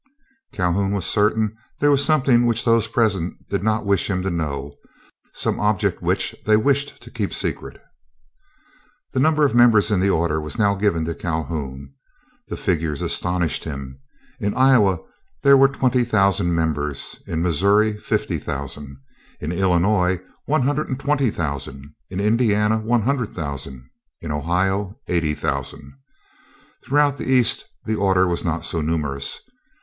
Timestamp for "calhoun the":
11.13-12.57